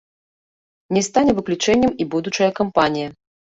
Не 0.97 1.03
стане 1.09 1.31
выключэннем 1.41 1.91
і 2.01 2.09
будучая 2.17 2.51
кампанія. 2.63 3.09